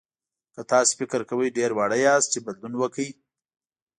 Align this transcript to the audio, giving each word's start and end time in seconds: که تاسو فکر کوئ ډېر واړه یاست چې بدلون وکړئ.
که 0.53 0.61
تاسو 0.71 0.91
فکر 0.99 1.19
کوئ 1.29 1.47
ډېر 1.57 1.71
واړه 1.73 1.97
یاست 2.05 2.27
چې 2.33 2.39
بدلون 2.45 2.73
وکړئ. 2.77 3.09